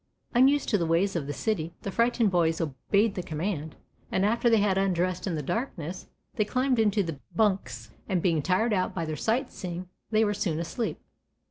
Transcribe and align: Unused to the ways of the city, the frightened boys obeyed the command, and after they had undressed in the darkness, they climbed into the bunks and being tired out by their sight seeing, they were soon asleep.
Unused 0.33 0.67
to 0.69 0.79
the 0.79 0.85
ways 0.87 1.15
of 1.15 1.27
the 1.27 1.31
city, 1.31 1.75
the 1.83 1.91
frightened 1.91 2.31
boys 2.31 2.59
obeyed 2.59 3.13
the 3.13 3.21
command, 3.21 3.75
and 4.11 4.25
after 4.25 4.49
they 4.49 4.57
had 4.57 4.75
undressed 4.75 5.27
in 5.27 5.35
the 5.35 5.43
darkness, 5.43 6.07
they 6.37 6.43
climbed 6.43 6.79
into 6.79 7.03
the 7.03 7.19
bunks 7.35 7.91
and 8.09 8.19
being 8.19 8.41
tired 8.41 8.73
out 8.73 8.95
by 8.95 9.05
their 9.05 9.15
sight 9.15 9.51
seeing, 9.51 9.89
they 10.09 10.25
were 10.25 10.33
soon 10.33 10.59
asleep. 10.59 10.97